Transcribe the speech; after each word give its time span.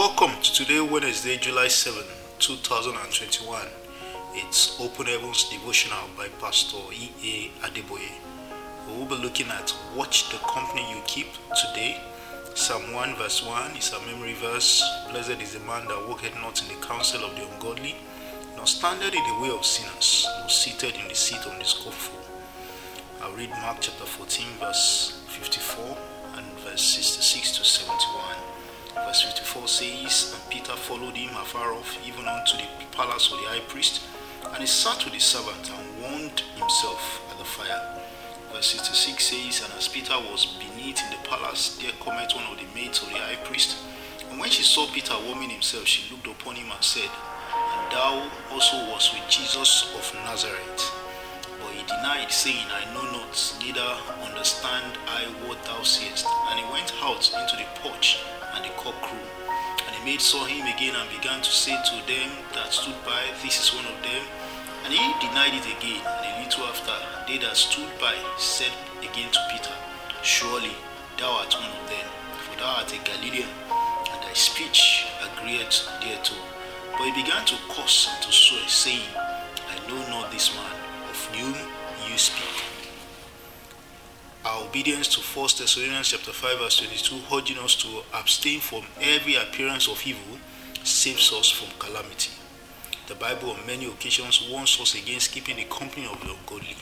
Welcome 0.00 0.40
to 0.40 0.54
today, 0.54 0.80
Wednesday, 0.80 1.36
July 1.36 1.68
7, 1.68 2.02
2021. 2.38 3.66
It's 4.32 4.80
Open 4.80 5.04
Heavens 5.04 5.50
Devotional 5.50 6.08
by 6.16 6.28
Pastor 6.40 6.78
E.A. 6.90 7.50
Adeboye. 7.66 8.08
We 8.88 8.96
will 8.96 9.04
be 9.04 9.16
looking 9.16 9.48
at 9.48 9.76
Watch 9.94 10.30
the 10.30 10.38
Company 10.38 10.90
You 10.90 11.02
Keep 11.06 11.26
today. 11.54 12.00
Psalm 12.54 12.94
1 12.94 13.16
verse 13.16 13.44
1 13.44 13.76
is 13.76 13.92
a 13.92 14.00
memory 14.06 14.32
verse. 14.32 14.82
Blessed 15.10 15.38
is 15.42 15.52
the 15.52 15.60
man 15.66 15.86
that 15.88 16.08
walketh 16.08 16.34
not 16.36 16.62
in 16.62 16.68
the 16.68 16.86
counsel 16.86 17.22
of 17.22 17.36
the 17.36 17.46
ungodly, 17.46 17.94
nor 18.56 18.66
standeth 18.66 19.12
in 19.12 19.22
the 19.22 19.40
way 19.42 19.50
of 19.50 19.66
sinners, 19.66 20.26
nor 20.38 20.48
seated 20.48 20.94
in 20.94 21.08
the 21.08 21.14
seat 21.14 21.44
of 21.44 21.58
the 21.58 21.64
scornful. 21.66 22.18
I'll 23.20 23.32
read 23.32 23.50
Mark 23.50 23.76
chapter 23.80 24.06
14 24.06 24.46
verse 24.60 25.22
54 25.28 25.98
and 26.38 26.46
verse 26.60 26.80
66 26.80 27.58
to 27.58 27.64
71. 27.64 28.29
Verse 29.06 29.22
54 29.22 29.68
says, 29.68 30.34
And 30.34 30.50
Peter 30.50 30.72
followed 30.76 31.16
him 31.16 31.30
afar 31.36 31.72
off, 31.72 31.98
even 32.06 32.26
unto 32.26 32.56
the 32.56 32.68
palace 32.92 33.32
of 33.32 33.38
the 33.40 33.48
high 33.48 33.64
priest, 33.66 34.02
and 34.44 34.58
he 34.58 34.66
sat 34.66 35.04
with 35.04 35.14
his 35.14 35.24
servant 35.24 35.70
and 35.70 36.02
warmed 36.02 36.40
himself 36.56 37.22
at 37.30 37.38
the 37.38 37.44
fire. 37.44 38.00
Verse 38.52 38.66
66 38.66 39.24
says, 39.24 39.64
And 39.64 39.72
as 39.78 39.88
Peter 39.88 40.14
was 40.30 40.58
beneath 40.58 41.00
in 41.02 41.10
the 41.10 41.28
palace, 41.28 41.78
there 41.80 41.92
cometh 42.00 42.34
one 42.34 42.44
of 42.50 42.58
the 42.58 42.66
maids 42.74 43.02
of 43.02 43.08
the 43.08 43.18
high 43.18 43.36
priest. 43.44 43.78
And 44.30 44.38
when 44.38 44.50
she 44.50 44.62
saw 44.62 44.86
Peter 44.90 45.14
warming 45.26 45.50
himself, 45.50 45.86
she 45.86 46.10
looked 46.10 46.26
upon 46.26 46.56
him 46.56 46.70
and 46.70 46.84
said, 46.84 47.10
And 47.10 47.92
thou 47.92 48.30
also 48.50 48.76
wast 48.90 49.14
with 49.14 49.28
Jesus 49.28 49.94
of 49.96 50.14
Nazareth. 50.24 50.92
But 51.58 51.72
he 51.72 51.82
denied, 51.86 52.30
saying, 52.30 52.66
I 52.70 52.92
know 52.94 53.10
not, 53.10 53.34
neither 53.60 53.86
understand 54.40 54.96
I 55.04 55.28
what 55.44 55.60
thou 55.68 55.82
sayest. 55.84 56.24
And 56.48 56.56
he 56.56 56.64
went 56.72 56.96
out 57.04 57.28
into 57.28 57.60
the 57.60 57.68
porch, 57.84 58.24
and 58.56 58.64
the 58.64 58.72
cock 58.80 58.96
crew. 59.04 59.20
And 59.84 59.92
the 59.92 60.02
maid 60.02 60.22
saw 60.22 60.48
him 60.48 60.64
again 60.64 60.96
and 60.96 61.04
began 61.12 61.44
to 61.44 61.52
say 61.52 61.76
to 61.76 61.96
them 62.08 62.32
that 62.56 62.72
stood 62.72 62.96
by, 63.04 63.20
This 63.44 63.60
is 63.60 63.76
one 63.76 63.84
of 63.84 64.00
them. 64.00 64.24
And 64.88 64.96
he 64.96 65.04
denied 65.20 65.60
it 65.60 65.68
again. 65.68 66.00
And 66.24 66.24
a 66.24 66.32
little 66.40 66.64
after, 66.72 66.96
they 67.28 67.36
that 67.44 67.52
stood 67.52 67.92
by 68.00 68.16
said 68.40 68.72
again 69.04 69.28
to 69.28 69.40
Peter, 69.52 69.76
Surely 70.24 70.72
thou 71.20 71.44
art 71.44 71.52
one 71.60 71.76
of 71.76 71.84
them, 71.92 72.08
for 72.40 72.56
thou 72.56 72.80
art 72.80 72.96
a 72.96 72.98
Galilean, 73.04 73.52
and 74.08 74.20
thy 74.24 74.32
speech 74.32 75.04
agreeth 75.20 75.84
thereto. 76.00 76.40
But 76.96 77.12
he 77.12 77.22
began 77.22 77.44
to 77.44 77.60
curse 77.68 78.08
and 78.08 78.24
to 78.24 78.32
swear, 78.32 78.64
saying, 78.72 79.04
I 79.68 79.76
know 79.84 80.00
not 80.08 80.32
this 80.32 80.48
man 80.56 80.76
of 81.12 81.20
whom 81.28 81.52
you 82.08 82.16
speak. 82.16 82.49
Obedience 84.70 85.08
to 85.08 85.20
1 85.20 85.48
Thessalonians 85.58 86.06
chapter 86.10 86.30
5 86.30 86.60
verse 86.60 86.78
22 86.78 87.34
urging 87.34 87.58
us 87.58 87.74
to 87.74 87.88
abstain 88.14 88.60
from 88.60 88.84
every 89.00 89.34
appearance 89.34 89.88
of 89.88 90.00
evil 90.06 90.38
saves 90.84 91.32
us 91.32 91.50
from 91.50 91.76
calamity. 91.80 92.30
The 93.08 93.16
Bible 93.16 93.50
on 93.50 93.66
many 93.66 93.86
occasions 93.86 94.48
warns 94.48 94.78
us 94.80 94.94
against 94.94 95.32
keeping 95.32 95.56
the 95.56 95.64
company 95.64 96.06
of 96.06 96.20
the 96.20 96.30
ungodly 96.30 96.76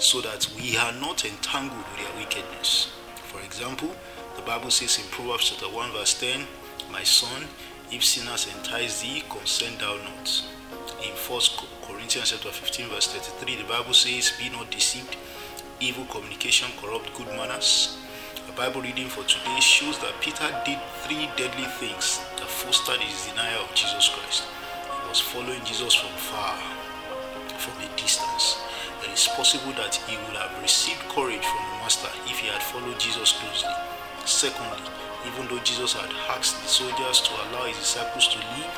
so 0.00 0.20
that 0.22 0.50
we 0.56 0.76
are 0.76 0.90
not 0.94 1.24
entangled 1.24 1.78
with 1.78 1.98
their 1.98 2.18
wickedness. 2.18 2.90
For 3.30 3.40
example, 3.42 3.94
the 4.34 4.42
Bible 4.42 4.72
says 4.72 4.98
in 4.98 5.08
Proverbs 5.12 5.50
chapter 5.50 5.72
1 5.72 5.92
verse 5.92 6.18
10, 6.18 6.44
My 6.90 7.04
son, 7.04 7.44
if 7.92 8.04
sinners 8.04 8.48
entice 8.56 9.02
thee, 9.02 9.22
consent 9.30 9.78
thou 9.78 9.98
not. 9.98 10.42
In 11.00 11.14
1 11.14 11.40
Corinthians 11.86 12.32
chapter 12.32 12.50
15 12.50 12.88
verse 12.88 13.06
33, 13.06 13.62
the 13.62 13.68
Bible 13.68 13.94
says, 13.94 14.32
Be 14.36 14.50
not 14.50 14.68
deceived, 14.72 15.16
evil 15.82 16.04
communication 16.06 16.70
corrupt 16.78 17.10
good 17.18 17.26
manners. 17.34 17.98
The 18.46 18.54
Bible 18.54 18.82
reading 18.82 19.08
for 19.10 19.26
today 19.26 19.58
shows 19.58 19.98
that 19.98 20.14
Peter 20.22 20.46
did 20.62 20.78
three 21.02 21.26
deadly 21.34 21.66
things 21.82 22.22
that 22.38 22.46
fostered 22.46 23.02
his 23.02 23.26
denial 23.26 23.66
of 23.66 23.74
Jesus 23.74 24.06
Christ. 24.14 24.46
He 24.86 25.08
was 25.10 25.18
following 25.18 25.58
Jesus 25.66 25.90
from 25.98 26.14
far, 26.14 26.54
from 27.58 27.74
a 27.82 27.90
distance. 27.98 28.62
It 29.02 29.10
is 29.10 29.26
possible 29.34 29.74
that 29.74 29.98
he 30.06 30.14
would 30.22 30.38
have 30.38 30.54
received 30.62 31.02
courage 31.10 31.42
from 31.42 31.66
the 31.66 31.76
Master 31.82 32.14
if 32.30 32.38
he 32.38 32.46
had 32.46 32.62
followed 32.62 33.02
Jesus 33.02 33.34
closely. 33.42 33.74
Secondly, 34.22 34.86
even 35.26 35.50
though 35.50 35.66
Jesus 35.66 35.98
had 35.98 36.14
asked 36.30 36.62
the 36.62 36.70
soldiers 36.70 37.26
to 37.26 37.34
allow 37.50 37.66
his 37.66 37.82
disciples 37.82 38.30
to 38.30 38.38
leave, 38.54 38.70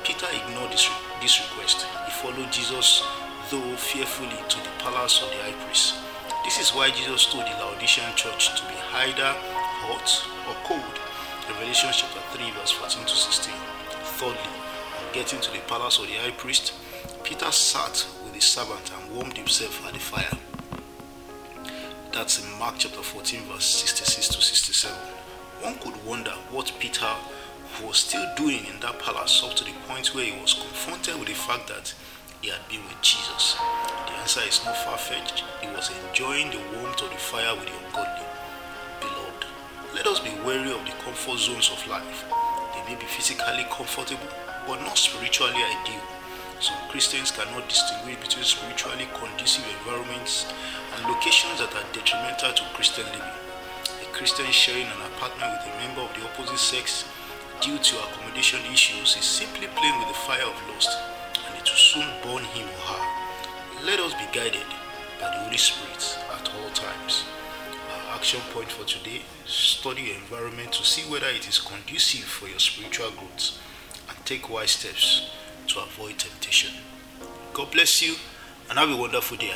Peter 0.00 0.32
ignored 0.32 0.72
this, 0.72 0.88
this 1.20 1.44
request. 1.44 1.84
He 2.08 2.12
followed 2.24 2.48
Jesus, 2.48 3.04
though 3.52 3.76
fearfully, 3.76 4.40
to 4.48 4.56
the 4.64 4.72
palace 4.80 5.20
of 5.20 5.28
the 5.28 5.44
high 5.44 5.58
priest. 5.68 6.07
This 6.48 6.70
is 6.70 6.74
why 6.74 6.88
Jesus 6.88 7.26
told 7.26 7.44
the 7.44 7.50
Laodicean 7.60 8.16
church 8.16 8.58
to 8.58 8.66
be 8.68 8.74
either 8.94 9.36
hot 9.84 10.08
or 10.48 10.56
cold. 10.64 10.98
Revelation 11.46 11.90
chapter 11.92 12.20
3, 12.38 12.50
verse 12.52 12.70
14 12.70 13.04
to 13.04 13.14
16. 13.14 13.52
Thirdly, 14.16 14.38
on 14.96 15.12
getting 15.12 15.40
to 15.42 15.50
the 15.52 15.58
palace 15.68 15.98
of 15.98 16.06
the 16.06 16.14
high 16.14 16.30
priest, 16.30 16.72
Peter 17.22 17.52
sat 17.52 18.08
with 18.24 18.34
his 18.34 18.44
servant 18.44 18.90
and 18.96 19.14
warmed 19.14 19.36
himself 19.36 19.86
at 19.86 19.92
the 19.92 19.98
fire. 19.98 20.38
That's 22.14 22.42
in 22.42 22.58
Mark 22.58 22.76
chapter 22.78 23.02
14, 23.02 23.42
verse 23.42 23.66
66 23.66 24.28
to 24.28 24.40
67. 24.40 24.96
One 25.60 25.74
could 25.80 26.02
wonder 26.06 26.32
what 26.50 26.72
Peter 26.78 27.12
was 27.84 27.98
still 27.98 28.24
doing 28.36 28.64
in 28.64 28.80
that 28.80 28.98
palace 29.00 29.44
up 29.44 29.52
to 29.56 29.64
the 29.64 29.72
point 29.86 30.14
where 30.14 30.24
he 30.24 30.40
was 30.40 30.54
confronted 30.54 31.18
with 31.18 31.28
the 31.28 31.34
fact 31.34 31.68
that 31.68 31.92
he 32.40 32.50
had 32.50 32.62
been 32.68 32.84
with 32.86 33.00
Jesus. 33.02 33.56
The 34.06 34.14
answer 34.22 34.40
is 34.46 34.64
not 34.64 34.76
far 34.76 34.98
fetched. 34.98 35.42
He 35.60 35.66
was 35.74 35.90
enjoying 35.90 36.50
the 36.50 36.62
warmth 36.74 37.02
of 37.02 37.10
the 37.10 37.18
fire 37.18 37.54
with 37.54 37.66
the 37.66 37.74
ungodly. 37.74 38.26
Beloved, 39.00 39.42
let 39.94 40.06
us 40.06 40.20
be 40.20 40.30
wary 40.46 40.70
of 40.70 40.84
the 40.86 40.94
comfort 41.02 41.38
zones 41.38 41.70
of 41.70 41.82
life. 41.88 42.24
They 42.74 42.82
may 42.86 43.00
be 43.00 43.06
physically 43.06 43.66
comfortable, 43.70 44.30
but 44.66 44.80
not 44.86 44.96
spiritually 44.98 45.58
ideal. 45.58 46.02
Some 46.60 46.78
Christians 46.90 47.30
cannot 47.30 47.68
distinguish 47.68 48.22
between 48.22 48.44
spiritually 48.44 49.08
conducive 49.18 49.66
environments 49.82 50.46
and 50.94 51.10
locations 51.10 51.58
that 51.58 51.74
are 51.74 51.86
detrimental 51.92 52.54
to 52.54 52.62
Christian 52.74 53.06
living. 53.06 53.34
A 54.02 54.06
Christian 54.14 54.46
sharing 54.50 54.86
an 54.86 55.02
apartment 55.10 55.58
with 55.58 55.74
a 55.74 55.78
member 55.82 56.02
of 56.02 56.14
the 56.14 56.22
opposite 56.22 56.58
sex 56.58 57.04
due 57.60 57.78
to 57.78 57.98
accommodation 57.98 58.62
issues 58.70 59.16
is 59.18 59.26
simply 59.26 59.66
playing 59.74 59.98
with 59.98 60.08
the 60.08 60.22
fire 60.22 60.46
of 60.46 60.58
lust 60.70 61.17
soon 61.98 62.44
him 62.44 62.68
or 62.68 62.94
her. 62.94 63.84
Let 63.84 63.98
us 64.00 64.12
be 64.14 64.26
guided 64.32 64.66
by 65.20 65.30
the 65.30 65.38
Holy 65.44 65.56
Spirit 65.56 66.18
at 66.32 66.48
all 66.54 66.70
times. 66.70 67.24
Our 67.92 68.16
action 68.16 68.40
point 68.52 68.70
for 68.70 68.84
today 68.84 69.22
study 69.46 70.02
your 70.02 70.16
environment 70.16 70.72
to 70.74 70.84
see 70.84 71.10
whether 71.10 71.28
it 71.28 71.48
is 71.48 71.58
conducive 71.58 72.24
for 72.24 72.48
your 72.48 72.60
spiritual 72.60 73.10
growth 73.10 73.58
and 74.08 74.18
take 74.24 74.48
wise 74.48 74.72
steps 74.72 75.30
to 75.68 75.80
avoid 75.80 76.18
temptation. 76.18 76.74
God 77.52 77.72
bless 77.72 78.02
you 78.02 78.14
and 78.70 78.78
have 78.78 78.90
a 78.90 78.96
wonderful 78.96 79.36
day. 79.36 79.54